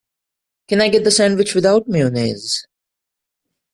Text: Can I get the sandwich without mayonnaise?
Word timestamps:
Can 0.67 0.81
I 0.81 0.89
get 0.89 1.03
the 1.03 1.11
sandwich 1.11 1.53
without 1.53 1.87
mayonnaise? 1.87 2.65